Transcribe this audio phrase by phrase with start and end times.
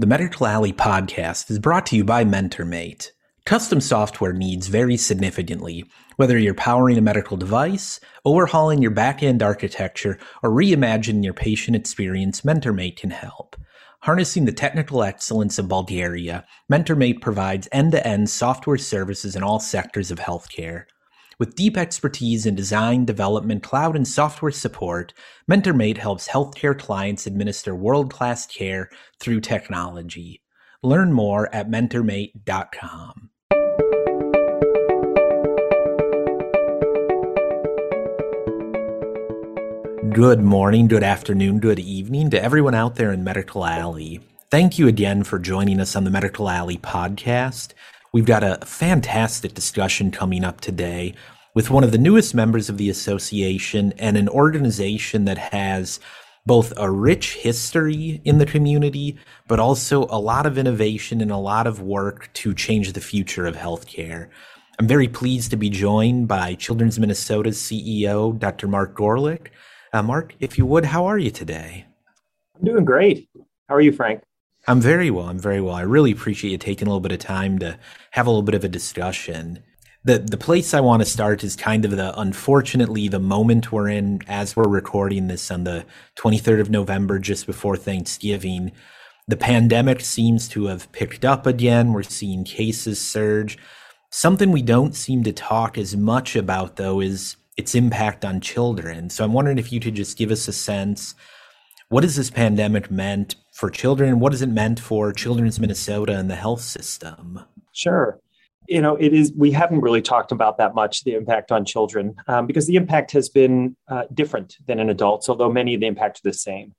[0.00, 3.10] The Medical Alley podcast is brought to you by MentorMate.
[3.44, 5.84] Custom software needs vary significantly,
[6.16, 12.40] whether you're powering a medical device, overhauling your back-end architecture, or reimagining your patient experience,
[12.40, 13.56] MentorMate can help.
[14.00, 20.18] Harnessing the technical excellence of Bulgaria, MentorMate provides end-to-end software services in all sectors of
[20.18, 20.84] healthcare.
[21.40, 25.14] With deep expertise in design, development, cloud, and software support,
[25.50, 30.42] MentorMate helps healthcare clients administer world class care through technology.
[30.82, 33.30] Learn more at mentormate.com.
[40.12, 44.20] Good morning, good afternoon, good evening to everyone out there in Medical Alley.
[44.50, 47.72] Thank you again for joining us on the Medical Alley podcast.
[48.12, 51.14] We've got a fantastic discussion coming up today
[51.54, 56.00] with one of the newest members of the association and an organization that has
[56.44, 61.36] both a rich history in the community, but also a lot of innovation and a
[61.36, 64.28] lot of work to change the future of healthcare.
[64.80, 68.66] I'm very pleased to be joined by Children's Minnesota's CEO, Dr.
[68.66, 69.50] Marc Gorelick.
[69.92, 71.86] Uh, Marc, if you would, how are you today?
[72.56, 73.28] I'm doing great.
[73.68, 74.24] How are you, Frank?
[74.66, 75.26] I'm very well.
[75.26, 75.74] I'm very well.
[75.74, 77.78] I really appreciate you taking a little bit of time to
[78.12, 79.62] have a little bit of a discussion.
[80.04, 83.88] The the place I want to start is kind of the unfortunately the moment we're
[83.88, 85.84] in as we're recording this on the
[86.16, 88.72] 23rd of November just before Thanksgiving.
[89.28, 91.92] The pandemic seems to have picked up again.
[91.92, 93.58] We're seeing cases surge.
[94.10, 99.10] Something we don't seem to talk as much about though is its impact on children.
[99.10, 101.14] So I'm wondering if you could just give us a sense
[101.90, 104.20] what has this pandemic meant for children?
[104.20, 107.40] What has it meant for Children's Minnesota and the health system?
[107.72, 108.18] Sure.
[108.68, 112.14] You know, it is, we haven't really talked about that much the impact on children
[112.28, 115.86] um, because the impact has been uh, different than in adults, although many of the
[115.86, 116.74] impacts are the same.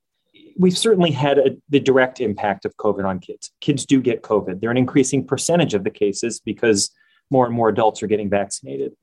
[0.58, 3.52] We've certainly had a, the direct impact of COVID on kids.
[3.59, 4.61] Kids do get COVID.
[4.61, 6.91] They're an increasing percentage of the cases because
[7.30, 8.94] more and more adults are getting vaccinated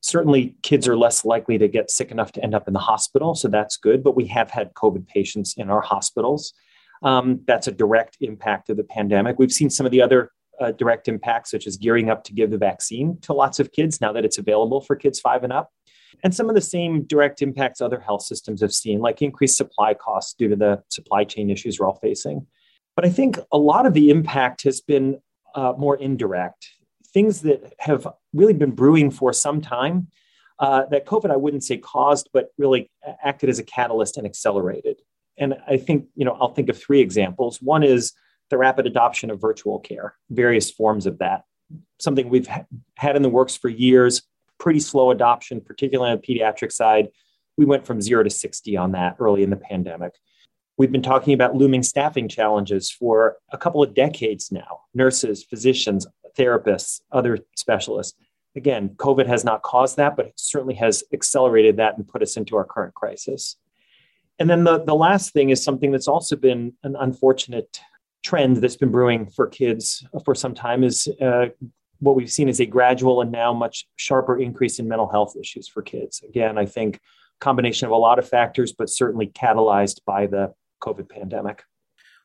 [0.00, 3.34] certainly kids are less likely to get sick enough to end up in the hospital
[3.34, 6.52] so that's good but we have had covid patients in our hospitals
[7.02, 9.38] um, that's a direct impact of the pandemic.
[9.38, 12.50] We've seen some of the other uh, direct impacts such as gearing up to give
[12.50, 15.70] the vaccine to lots of kids now that it's available for kids five and up.
[16.22, 19.94] And some of the same direct impacts other health systems have seen like increased supply
[19.94, 22.46] costs due to the supply chain issues we're all facing.
[22.96, 25.20] But i think a lot of the impact has been
[25.54, 26.68] uh, more indirect.
[27.14, 30.08] Things that have really been brewing for some time
[30.58, 32.90] uh, that COVID, I wouldn't say caused, but really
[33.24, 35.00] acted as a catalyst and accelerated.
[35.40, 37.60] And I think, you know, I'll think of three examples.
[37.60, 38.12] One is
[38.50, 41.44] the rapid adoption of virtual care, various forms of that,
[41.98, 44.22] something we've ha- had in the works for years,
[44.58, 47.08] pretty slow adoption, particularly on the pediatric side.
[47.56, 50.12] We went from zero to 60 on that early in the pandemic.
[50.76, 54.80] We've been talking about looming staffing challenges for a couple of decades now.
[54.94, 56.06] Nurses, physicians,
[56.38, 58.16] therapists, other specialists.
[58.56, 62.36] Again, COVID has not caused that, but it certainly has accelerated that and put us
[62.36, 63.56] into our current crisis.
[64.40, 67.78] And then the, the last thing is something that's also been an unfortunate
[68.24, 71.46] trend that's been brewing for kids for some time is uh,
[71.98, 75.68] what we've seen is a gradual and now much sharper increase in mental health issues
[75.68, 76.22] for kids.
[76.26, 76.98] Again, I think
[77.40, 80.52] combination of a lot of factors, but certainly catalyzed by the
[80.82, 81.62] COVID pandemic.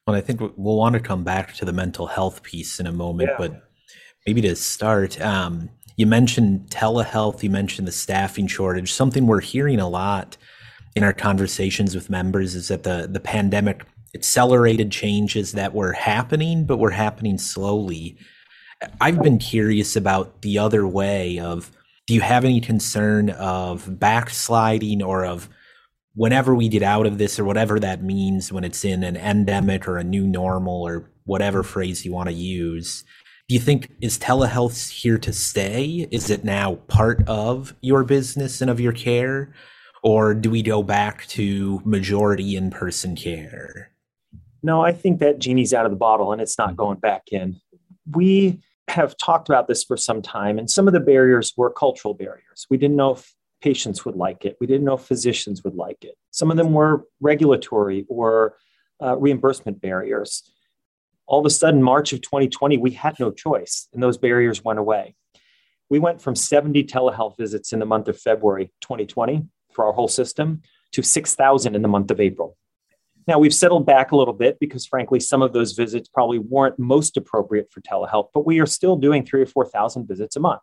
[0.07, 2.91] Well, I think we'll want to come back to the mental health piece in a
[2.91, 3.37] moment, yeah.
[3.37, 3.63] but
[4.25, 8.93] maybe to start, um, you mentioned telehealth, you mentioned the staffing shortage.
[8.93, 10.37] Something we're hearing a lot
[10.95, 16.65] in our conversations with members is that the the pandemic accelerated changes that were happening,
[16.65, 18.17] but were happening slowly.
[19.01, 21.71] I've been curious about the other way of
[22.07, 25.49] do you have any concern of backsliding or of
[26.13, 29.87] whenever we get out of this or whatever that means when it's in an endemic
[29.87, 33.03] or a new normal or whatever phrase you want to use
[33.47, 36.07] do you think is telehealth here to stay?
[36.09, 39.53] Is it now part of your business and of your care?
[40.05, 43.91] Or do we go back to majority in person care?
[44.63, 47.59] No, I think that genie's out of the bottle and it's not going back in.
[48.11, 52.13] We have talked about this for some time, and some of the barriers were cultural
[52.13, 52.67] barriers.
[52.69, 56.03] We didn't know if patients would like it, we didn't know if physicians would like
[56.03, 56.15] it.
[56.31, 58.57] Some of them were regulatory or
[59.03, 60.43] uh, reimbursement barriers
[61.27, 64.79] all of a sudden, March of 2020, we had no choice, and those barriers went
[64.79, 65.15] away.
[65.89, 70.07] We went from 70 telehealth visits in the month of February 2020 for our whole
[70.07, 70.61] system
[70.93, 72.57] to 6,000 in the month of April.
[73.27, 76.77] Now, we've settled back a little bit because, frankly, some of those visits probably weren't
[76.77, 80.61] most appropriate for telehealth, but we are still doing three or 4,000 visits a month.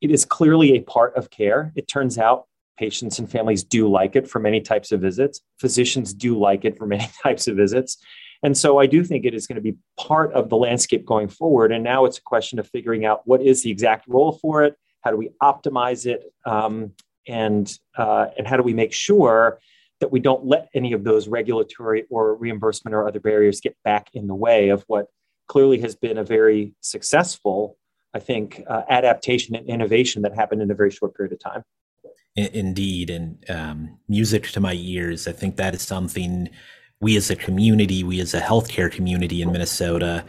[0.00, 1.72] It is clearly a part of care.
[1.76, 2.46] It turns out
[2.76, 5.40] patients and families do like it for many types of visits.
[5.60, 7.96] Physicians do like it for many types of visits.
[8.42, 11.28] And so I do think it is going to be part of the landscape going
[11.28, 11.72] forward.
[11.72, 14.76] And now it's a question of figuring out what is the exact role for it,
[15.00, 16.92] how do we optimize it, um,
[17.26, 19.58] and uh, and how do we make sure
[20.00, 24.08] that we don't let any of those regulatory or reimbursement or other barriers get back
[24.12, 25.06] in the way of what
[25.48, 27.78] clearly has been a very successful,
[28.12, 31.62] I think, uh, adaptation and innovation that happened in a very short period of time.
[32.36, 35.26] Indeed, and um, music to my ears.
[35.26, 36.50] I think that is something
[37.00, 40.24] we as a community, we as a healthcare community in Minnesota,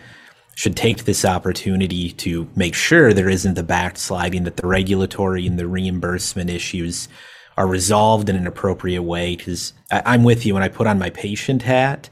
[0.58, 5.60] should take this opportunity to make sure there isn't the backsliding, that the regulatory and
[5.60, 7.08] the reimbursement issues
[7.58, 9.36] are resolved in an appropriate way.
[9.36, 12.10] Because I'm with you when I put on my patient hat.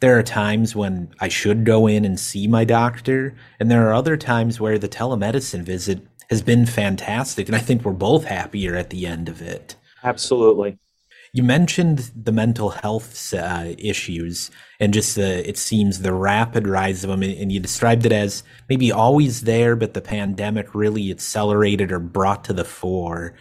[0.00, 3.94] There are times when I should go in and see my doctor, and there are
[3.94, 7.46] other times where the telemedicine visit has been fantastic.
[7.46, 9.76] And I think we're both happier at the end of it.
[10.02, 10.78] Absolutely.
[11.34, 17.02] You mentioned the mental health uh, issues and just the, it seems the rapid rise
[17.02, 17.24] of them.
[17.24, 22.44] And you described it as maybe always there, but the pandemic really accelerated or brought
[22.44, 23.34] to the fore.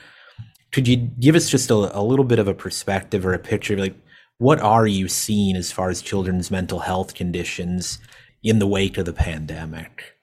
[0.72, 3.78] Could you give us just a, a little bit of a perspective or a picture?
[3.78, 3.96] Like,
[4.40, 8.00] what are you seeing as far as children's mental health conditions
[8.42, 10.16] in the wake of the pandemic?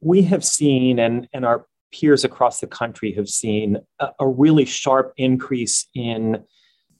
[0.00, 4.64] We have seen, and, and our peers across the country have seen a, a really
[4.64, 6.44] sharp increase in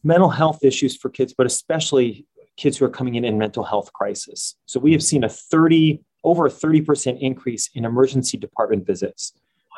[0.03, 2.27] mental health issues for kids, but especially
[2.57, 4.57] kids who are coming in in mental health crisis.
[4.67, 9.33] So we have seen a 30 over a 30% increase in emergency department visits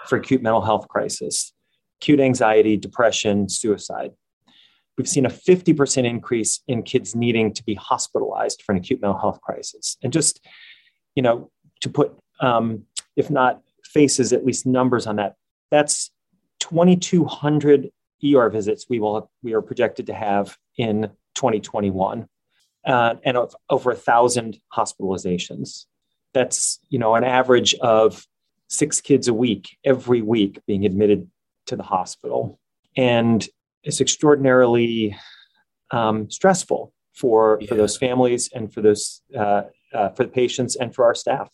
[0.07, 1.53] for acute mental health crisis,
[2.01, 4.11] acute anxiety, depression, suicide.
[4.99, 9.19] We've seen a 50% increase in kids needing to be hospitalized for an acute mental
[9.19, 9.97] health crisis.
[10.03, 10.45] And just,
[11.15, 12.85] you know, to put, um,
[13.17, 15.37] if not faces, at least numbers on that.
[15.71, 16.11] That's
[16.61, 17.91] 2,200
[18.25, 22.29] ER visits we will we are projected to have in 2021,
[22.87, 25.87] uh, and of, over a thousand hospitalizations.
[26.35, 28.27] That's you know an average of
[28.69, 31.31] six kids a week every week being admitted
[31.67, 32.59] to the hospital,
[32.97, 33.47] and
[33.83, 35.17] it's extraordinarily
[35.91, 37.69] um, stressful for yeah.
[37.69, 41.51] for those families and for those uh, uh, for the patients and for our staff.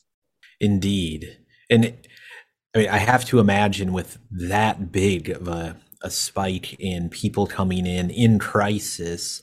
[0.61, 1.39] Indeed,
[1.71, 1.95] and
[2.75, 7.47] I mean, I have to imagine with that big of a, a spike in people
[7.47, 9.43] coming in in crisis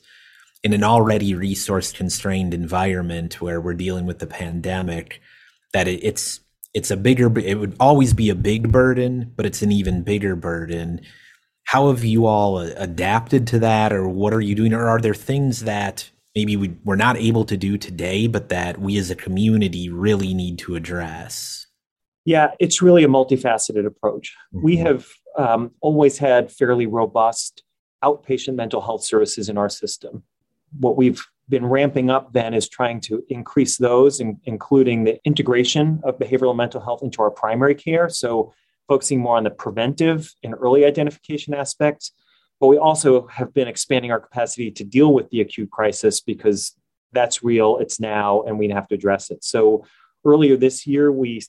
[0.66, 5.20] in an already resource constrained environment where we're dealing with the pandemic,
[5.72, 6.40] that it, it's
[6.74, 10.34] it's a bigger it would always be a big burden, but it's an even bigger
[10.34, 11.00] burden.
[11.64, 15.14] How have you all adapted to that, or what are you doing, or are there
[15.14, 19.16] things that maybe we, we're not able to do today, but that we as a
[19.16, 21.66] community really need to address?
[22.24, 24.34] Yeah, it's really a multifaceted approach.
[24.52, 24.64] Mm-hmm.
[24.64, 27.62] We have um, always had fairly robust
[28.02, 30.22] outpatient mental health services in our system.
[30.78, 36.00] What we've been ramping up then is trying to increase those, in, including the integration
[36.04, 38.08] of behavioral mental health into our primary care.
[38.08, 38.52] So,
[38.88, 42.12] focusing more on the preventive and early identification aspects.
[42.60, 46.72] But we also have been expanding our capacity to deal with the acute crisis because
[47.12, 49.44] that's real, it's now, and we have to address it.
[49.44, 49.84] So,
[50.24, 51.42] earlier this year, we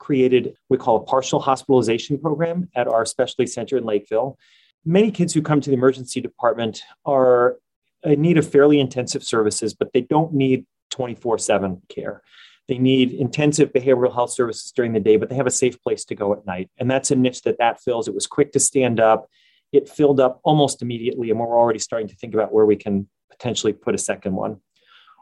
[0.00, 4.36] created we call a partial hospitalization program at our specialty center in Lakeville.
[4.84, 7.58] Many kids who come to the emergency department are
[8.02, 12.22] in need of fairly intensive services, but they don't need 24 7 care.
[12.66, 16.04] They need intensive behavioral health services during the day, but they have a safe place
[16.06, 16.70] to go at night.
[16.78, 18.08] And that's a niche that that fills.
[18.08, 19.28] It was quick to stand up.
[19.72, 21.30] It filled up almost immediately.
[21.30, 24.60] And we're already starting to think about where we can potentially put a second one.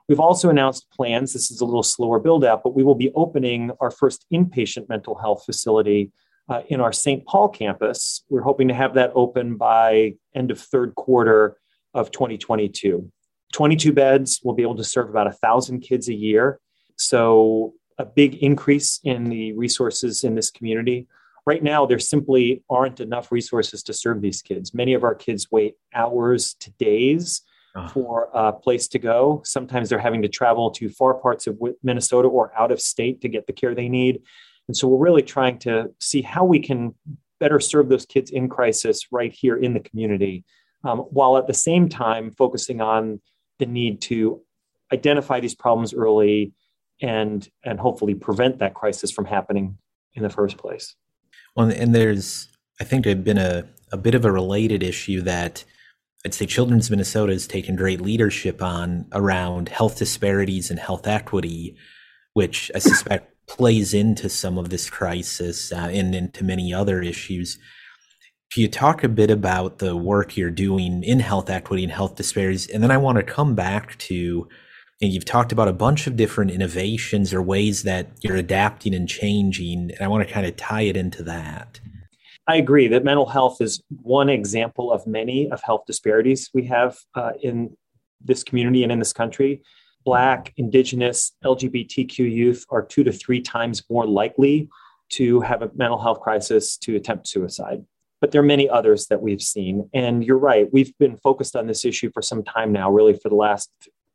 [0.09, 1.35] We've also announced plans.
[1.35, 4.89] This is a little slower build out, but we will be opening our first inpatient
[4.89, 6.13] mental health facility
[6.49, 7.27] uh, in our St.
[7.27, 8.25] Paul campus.
[8.31, 11.59] We're hoping to have that open by end of third quarter
[11.93, 13.11] of 2022.
[13.53, 16.59] 22 beds will be able to serve about a thousand kids a year.
[16.97, 21.07] So a big increase in the resources in this community.
[21.45, 24.73] Right now, there simply aren't enough resources to serve these kids.
[24.73, 27.43] Many of our kids wait hours to days
[27.79, 27.89] uh-huh.
[27.89, 29.43] for a place to go.
[29.45, 33.29] Sometimes they're having to travel to far parts of Minnesota or out of state to
[33.29, 34.23] get the care they need.
[34.67, 36.95] And so we're really trying to see how we can
[37.41, 40.45] better serve those kids in crisis right here in the community,
[40.85, 43.21] um, while at the same time focusing on
[43.59, 44.43] the need to
[44.93, 46.53] identify these problems early
[47.01, 49.79] and and hopefully prevent that crisis from happening
[50.15, 50.97] in the first place.
[51.55, 52.49] Well, and there's
[52.81, 55.65] I think there's been a, a bit of a related issue that
[56.25, 61.77] I'd say Children's Minnesota has taken great leadership on around health disparities and health equity,
[62.35, 67.59] which I suspect plays into some of this crisis uh, and into many other issues.
[68.53, 72.17] Can you talk a bit about the work you're doing in health equity and health
[72.17, 72.69] disparities?
[72.69, 74.49] And then I want to come back to
[75.01, 79.09] And you've talked about a bunch of different innovations or ways that you're adapting and
[79.09, 79.93] changing.
[79.93, 81.79] And I want to kind of tie it into that.
[82.49, 86.97] I agree that mental health is one example of many of health disparities we have
[87.15, 87.77] uh, in
[88.23, 89.63] this community and in this country.
[90.07, 94.67] Black, Indigenous, LGBTQ youth are two to three times more likely
[95.11, 97.85] to have a mental health crisis to attempt suicide.
[98.23, 99.91] But there are many others that we've seen.
[99.93, 103.29] And you're right, we've been focused on this issue for some time now, really for
[103.29, 103.71] the last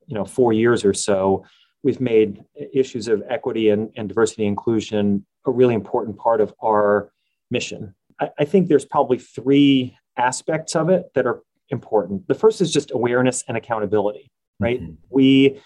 [0.07, 1.45] you know, four years or so.
[1.83, 7.11] We've made issues of equity and, and diversity inclusion a really important part of our
[7.51, 7.93] mission.
[8.19, 12.27] I, I think there's probably three aspects of it that are important.
[12.27, 14.81] The first is just awareness and accountability, right?
[14.81, 14.93] Mm-hmm.
[15.09, 15.61] We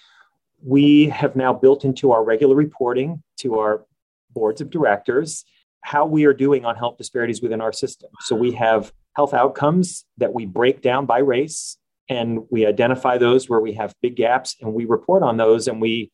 [0.63, 3.85] we have now built into our regular reporting to our
[4.33, 5.45] boards of directors
[5.81, 8.09] how we are doing on health disparities within our system.
[8.21, 11.77] So we have health outcomes that we break down by race
[12.09, 15.79] and we identify those where we have big gaps and we report on those and
[15.79, 16.11] we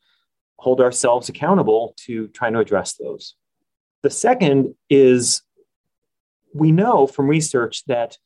[0.60, 3.36] hold ourselves accountable to trying to address those.
[4.04, 5.42] The second is
[6.54, 8.18] we know from research that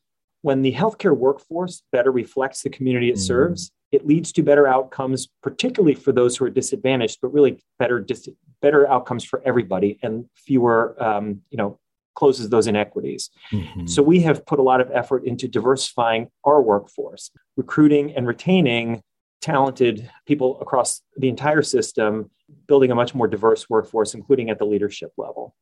[0.42, 3.22] when the healthcare workforce better reflects the community it mm-hmm.
[3.22, 8.00] serves, it leads to better outcomes, particularly for those who are disadvantaged, but really better
[8.00, 8.30] dis-
[8.62, 11.80] better outcomes for everybody and fewer, um, you know,
[12.16, 13.30] closes those inequities.
[13.52, 13.86] Mm-hmm.
[13.86, 19.02] So we have put a lot of effort into diversifying our workforce, recruiting and retaining
[19.42, 22.32] talented people across the entire system,
[22.68, 25.56] building a much more diverse workforce, including at the leadership level.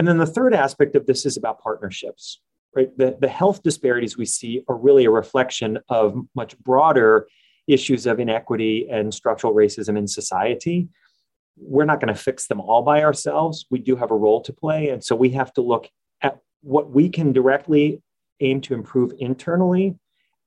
[0.00, 2.40] And then the third aspect of this is about partnerships.
[2.74, 2.88] Right?
[2.96, 7.28] The, the health disparities we see are really a reflection of much broader
[7.68, 10.88] issues of inequity and structural racism in society.
[11.58, 13.66] We're not going to fix them all by ourselves.
[13.68, 14.88] We do have a role to play.
[14.88, 15.90] And so we have to look
[16.22, 18.00] at what we can directly
[18.40, 19.98] aim to improve internally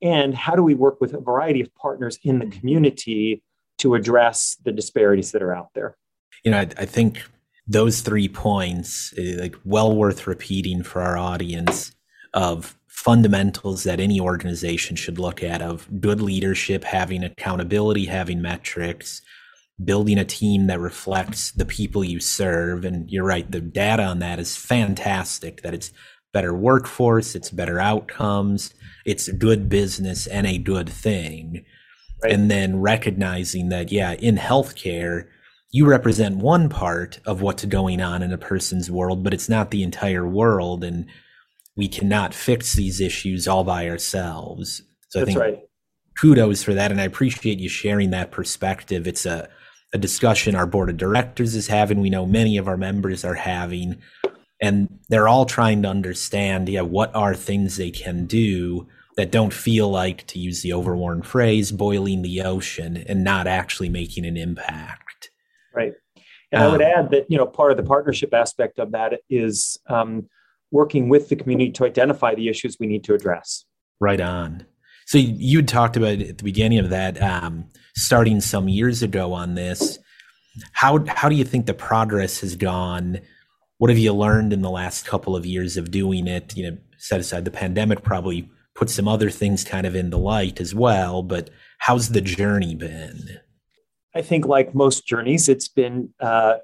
[0.02, 3.44] and how do we work with a variety of partners in the community
[3.78, 5.96] to address the disparities that are out there.
[6.44, 7.22] You know, I, I think
[7.68, 11.92] those three points, eh, like well worth repeating for our audience
[12.34, 19.22] of fundamentals that any organization should look at of good leadership, having accountability, having metrics,
[19.84, 22.86] building a team that reflects the people you serve.
[22.86, 25.92] And you're right, the data on that is fantastic that it's
[26.34, 28.74] better workforce, it's better outcomes,
[29.06, 31.66] it's good business and a good thing.
[32.22, 32.32] Right.
[32.32, 35.28] And then recognizing that, yeah, in healthcare,
[35.74, 39.72] you represent one part of what's going on in a person's world, but it's not
[39.72, 40.84] the entire world.
[40.84, 41.08] And
[41.76, 44.84] we cannot fix these issues all by ourselves.
[45.10, 45.60] So That's I think right.
[46.22, 46.92] kudos for that.
[46.92, 49.08] And I appreciate you sharing that perspective.
[49.08, 49.50] It's a,
[49.94, 52.00] a discussion our board of directors is having.
[52.00, 54.00] We know many of our members are having,
[54.62, 58.88] and they're all trying to understand, yeah, what are things they can do
[59.18, 63.90] that don't feel like, to use the overworn phrase, boiling the ocean and not actually
[63.90, 65.13] making an impact.
[65.74, 65.94] Right.
[66.52, 68.92] And um, I would um, add that, you know, part of the partnership aspect of
[68.92, 70.30] that is um,
[70.72, 73.66] working with the community to identify the issues we need to address.
[74.00, 74.66] Right on.
[75.06, 77.66] So you had talked about at the beginning of that, um,
[77.96, 80.00] starting some years ago on this.
[80.72, 83.20] How how do you think the progress has gone?
[83.80, 86.56] What have you learned in the last couple of years of doing it?
[86.56, 90.18] You know, set aside the pandemic, probably put some other things kind of in the
[90.18, 91.22] light as well.
[91.24, 91.50] But
[91.80, 93.40] how's the journey been?
[94.16, 96.56] I think, like most journeys, it's been uh,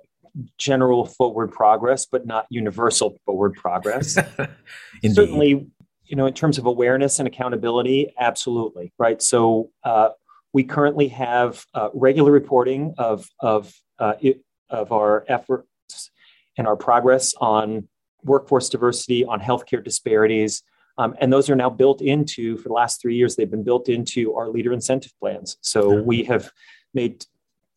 [0.57, 4.17] general forward progress, but not universal forward progress.
[5.03, 5.67] Certainly,
[6.05, 9.21] you know, in terms of awareness and accountability, absolutely, right?
[9.21, 10.09] So uh,
[10.53, 16.11] we currently have uh, regular reporting of of uh, it, of our efforts
[16.57, 17.87] and our progress on
[18.23, 20.63] workforce diversity, on healthcare disparities.
[20.97, 23.87] Um, and those are now built into, for the last three years, they've been built
[23.87, 25.57] into our leader incentive plans.
[25.61, 26.51] So we have
[26.93, 27.25] made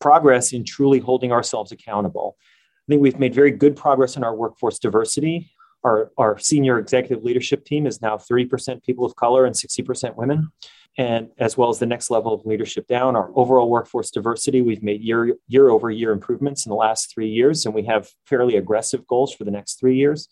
[0.03, 2.37] progress in truly holding ourselves accountable.
[2.41, 5.53] I think we've made very good progress in our workforce diversity.
[5.85, 10.51] Our, our senior executive leadership team is now 30% people of color and 60% women.
[10.99, 14.83] And as well as the next level of leadership down, our overall workforce diversity, we've
[14.83, 18.57] made year, year over year improvements in the last three years, and we have fairly
[18.57, 20.29] aggressive goals for the next three years.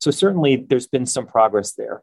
[0.00, 2.02] So, certainly, there's been some progress there.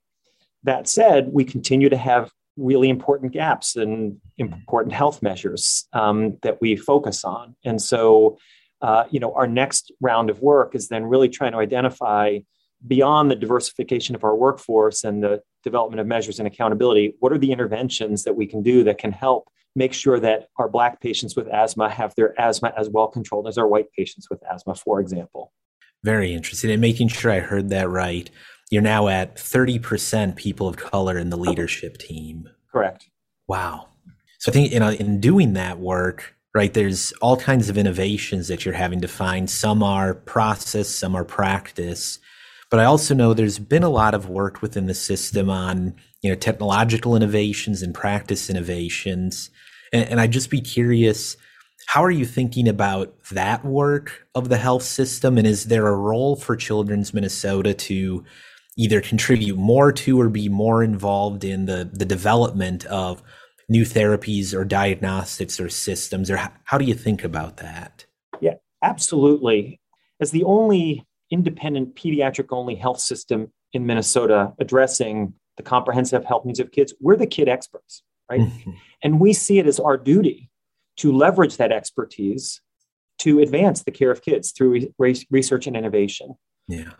[0.63, 6.59] That said, we continue to have really important gaps and important health measures um, that
[6.61, 7.55] we focus on.
[7.63, 8.37] And so,
[8.81, 12.39] uh, you know, our next round of work is then really trying to identify
[12.85, 17.37] beyond the diversification of our workforce and the development of measures and accountability, what are
[17.37, 21.35] the interventions that we can do that can help make sure that our Black patients
[21.35, 24.99] with asthma have their asthma as well controlled as our white patients with asthma, for
[24.99, 25.53] example.
[26.03, 26.71] Very interesting.
[26.71, 28.29] And making sure I heard that right
[28.69, 32.49] you're now at 30% people of color in the leadership team.
[32.71, 33.09] Correct.
[33.47, 33.87] Wow.
[34.39, 36.73] So I think you know in doing that work, right?
[36.73, 39.49] There's all kinds of innovations that you're having to find.
[39.49, 42.19] Some are process, some are practice.
[42.69, 46.29] But I also know there's been a lot of work within the system on, you
[46.29, 49.49] know, technological innovations and practice innovations.
[49.93, 51.37] And, and I'd just be curious,
[51.87, 55.37] how are you thinking about that work of the health system?
[55.37, 58.25] And is there a role for Children's Minnesota to
[58.77, 63.21] either contribute more to or be more involved in the, the development of
[63.67, 66.31] new therapies or diagnostics or systems?
[66.31, 68.05] Or how, how do you think about that?
[68.39, 69.81] Yeah, absolutely.
[70.21, 76.59] As the only independent pediatric only health system in Minnesota addressing the comprehensive health needs
[76.59, 78.41] of kids, we're the kid experts, right?
[78.41, 78.71] Mm-hmm.
[79.03, 80.49] And we see it as our duty
[80.97, 82.61] to leverage that expertise
[83.19, 86.35] to advance the care of kids through re- research and innovation.
[86.67, 86.91] Yeah.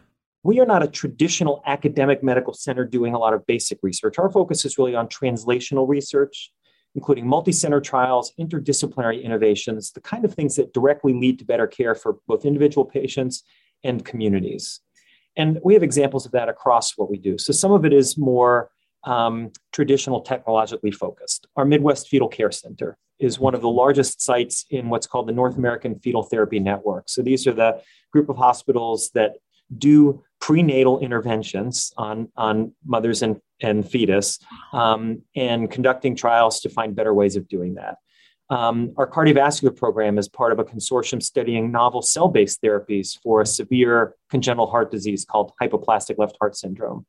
[0.48, 4.18] We are not a traditional academic medical center doing a lot of basic research.
[4.18, 6.54] Our focus is really on translational research,
[6.96, 11.68] including multi center trials, interdisciplinary innovations, the kind of things that directly lead to better
[11.68, 13.44] care for both individual patients
[13.84, 14.80] and communities.
[15.36, 17.38] And we have examples of that across what we do.
[17.38, 18.72] So some of it is more
[19.04, 21.46] um, traditional technologically focused.
[21.58, 25.34] Our Midwest Fetal Care Center is one of the largest sites in what's called the
[25.34, 27.10] North American Fetal Therapy Network.
[27.10, 27.82] So these are the
[28.14, 29.34] group of hospitals that
[29.78, 34.40] do prenatal interventions on, on mothers and, and fetus
[34.74, 37.98] um, and conducting trials to find better ways of doing that.
[38.50, 43.42] Um, our cardiovascular program is part of a consortium studying novel cell based therapies for
[43.42, 47.06] a severe congenital heart disease called hypoplastic left heart syndrome.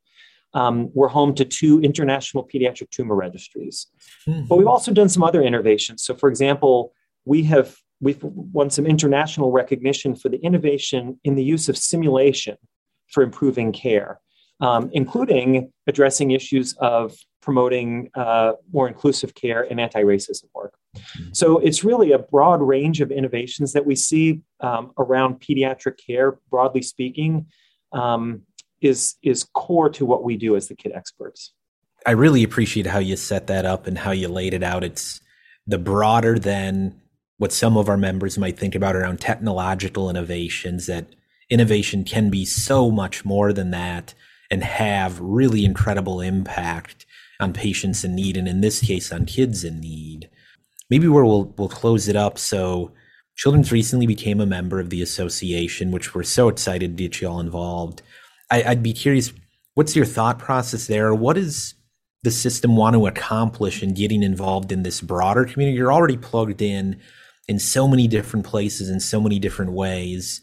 [0.55, 3.87] Um, we're home to two international pediatric tumor registries.
[4.27, 4.47] Mm-hmm.
[4.47, 6.03] But we've also done some other innovations.
[6.03, 6.93] So, for example,
[7.25, 12.57] we have we've won some international recognition for the innovation in the use of simulation
[13.11, 14.21] for improving care,
[14.61, 20.75] um, including addressing issues of promoting uh, more inclusive care and anti-racism work.
[20.97, 21.33] Mm-hmm.
[21.33, 26.39] So it's really a broad range of innovations that we see um, around pediatric care,
[26.51, 27.47] broadly speaking.
[27.93, 28.43] Um,
[28.81, 31.53] is is core to what we do as the kid experts.
[32.07, 34.85] I really appreciate how you set that up and how you laid it out.
[34.85, 35.21] It's
[35.67, 37.01] the broader than
[37.39, 41.07] what some of our members might think about around technological innovations that
[41.51, 44.15] innovation can be so much more than that
[44.51, 47.07] and have really incredible impact
[47.41, 50.29] on patients in need and in this case on kids in need.
[50.91, 52.93] Maybe where we'll we'll close it up so
[53.39, 57.29] Children's recently became a member of the association, which we're so excited to get you
[57.29, 58.03] all involved.
[58.51, 59.33] I, I'd be curious,
[59.75, 61.15] what's your thought process there?
[61.15, 61.75] What does
[62.25, 65.79] the system want to accomplish in getting involved in this broader community?
[65.79, 67.01] You're already plugged in
[67.47, 70.41] in so many different places in so many different ways.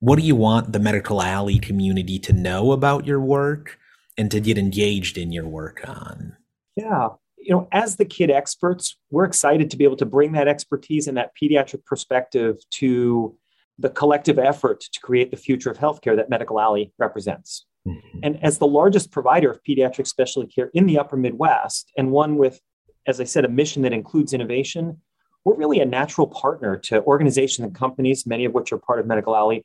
[0.00, 3.78] What do you want the medical alley community to know about your work
[4.18, 6.36] and to get engaged in your work on?
[6.76, 7.08] Yeah.
[7.38, 11.06] You know, as the kid experts, we're excited to be able to bring that expertise
[11.08, 13.36] and that pediatric perspective to
[13.78, 17.66] the collective effort to create the future of healthcare that Medical Alley represents.
[17.86, 18.18] Mm-hmm.
[18.22, 22.36] And as the largest provider of pediatric specialty care in the upper Midwest, and one
[22.36, 22.60] with,
[23.06, 25.00] as I said, a mission that includes innovation,
[25.44, 29.06] we're really a natural partner to organizations and companies, many of which are part of
[29.06, 29.64] Medical Alley,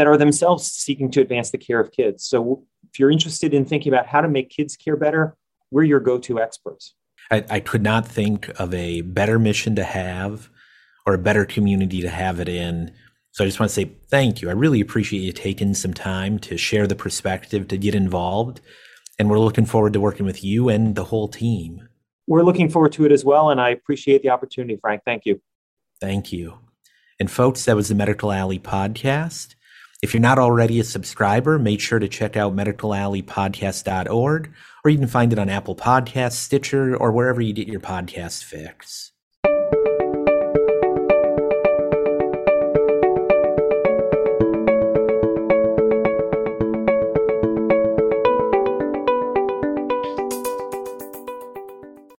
[0.00, 2.26] that are themselves seeking to advance the care of kids.
[2.26, 5.36] So if you're interested in thinking about how to make kids care better,
[5.70, 6.94] we're your go to experts.
[7.30, 10.48] I, I could not think of a better mission to have
[11.04, 12.92] or a better community to have it in
[13.32, 14.48] so I just want to say thank you.
[14.48, 18.62] I really appreciate you taking some time to share the perspective, to get involved.
[19.18, 21.88] And we're looking forward to working with you and the whole team.
[22.26, 23.50] We're looking forward to it as well.
[23.50, 25.02] And I appreciate the opportunity, Frank.
[25.04, 25.40] Thank you.
[26.00, 26.58] Thank you.
[27.20, 29.54] And folks, that was the Medical Alley podcast.
[30.02, 35.06] If you're not already a subscriber, make sure to check out medicalalleypodcast.org, or you can
[35.06, 39.09] find it on Apple Podcasts, Stitcher, or wherever you get your podcast fix.